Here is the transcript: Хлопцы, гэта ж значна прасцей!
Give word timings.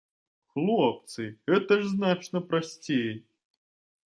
Хлопцы, 0.53 1.25
гэта 1.53 1.77
ж 1.81 1.91
значна 1.93 2.39
прасцей! 2.55 3.09